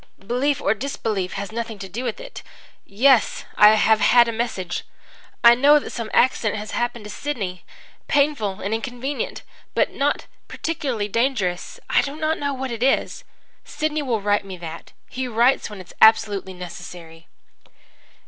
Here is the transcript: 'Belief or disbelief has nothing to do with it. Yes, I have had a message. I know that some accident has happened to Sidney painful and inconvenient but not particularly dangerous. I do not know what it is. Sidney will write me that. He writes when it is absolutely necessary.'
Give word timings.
'Belief 0.17 0.59
or 0.59 0.73
disbelief 0.73 1.33
has 1.33 1.51
nothing 1.51 1.77
to 1.77 1.87
do 1.87 2.03
with 2.03 2.19
it. 2.19 2.41
Yes, 2.87 3.45
I 3.55 3.75
have 3.75 3.99
had 3.99 4.27
a 4.27 4.31
message. 4.31 4.83
I 5.43 5.53
know 5.53 5.77
that 5.77 5.91
some 5.91 6.09
accident 6.11 6.57
has 6.57 6.71
happened 6.71 7.03
to 7.03 7.09
Sidney 7.11 7.63
painful 8.07 8.61
and 8.61 8.73
inconvenient 8.73 9.43
but 9.75 9.91
not 9.93 10.25
particularly 10.47 11.07
dangerous. 11.07 11.79
I 11.87 12.01
do 12.01 12.15
not 12.15 12.39
know 12.39 12.51
what 12.51 12.71
it 12.71 12.81
is. 12.81 13.23
Sidney 13.63 14.01
will 14.01 14.21
write 14.21 14.43
me 14.43 14.57
that. 14.57 14.91
He 15.07 15.27
writes 15.27 15.69
when 15.69 15.79
it 15.79 15.85
is 15.85 15.93
absolutely 16.01 16.55
necessary.' 16.55 17.27